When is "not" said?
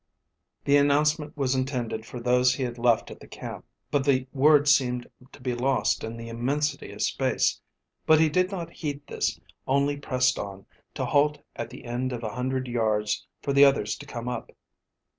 8.49-8.71